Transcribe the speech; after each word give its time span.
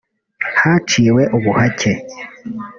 haciwe 0.61 1.23
ubuhake 1.37 1.91